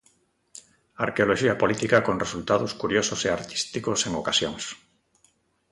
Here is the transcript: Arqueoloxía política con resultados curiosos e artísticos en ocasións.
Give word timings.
Arqueoloxía 1.05 1.59
política 1.61 1.97
con 2.05 2.21
resultados 2.25 2.71
curiosos 2.81 3.21
e 3.27 3.29
artísticos 3.39 3.99
en 4.07 4.11
ocasións. 4.21 4.63